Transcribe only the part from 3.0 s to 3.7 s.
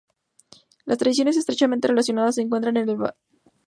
Grecia, Rumania y el Ponto.